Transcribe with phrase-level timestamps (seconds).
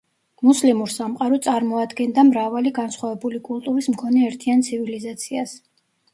[0.45, 5.57] მუსლიმურ სამყარო წარმოადგენდა მრავალი განსხვავებული კულტურის მქონე ერთიან ცივილიზაციას.